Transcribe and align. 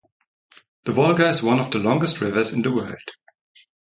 The 0.85 0.93
Volga 0.93 1.29
is 1.29 1.43
one 1.43 1.59
of 1.59 1.69
the 1.69 1.77
longest 1.77 2.21
rivers 2.21 2.53
in 2.53 2.63
the 2.63 2.71
world. 2.73 3.03